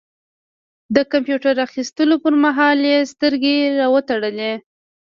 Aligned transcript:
د 0.95 0.97
کمپيوټر 1.11 1.55
اخيستلو 1.67 2.15
پر 2.23 2.33
مهال 2.43 2.79
يې 2.91 2.99
سترګې 3.13 3.55
را 3.79 3.87
وتړلې. 3.93 4.53